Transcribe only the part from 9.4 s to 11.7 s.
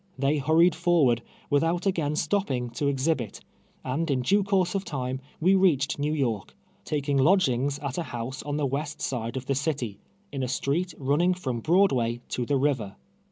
the city, in a street running from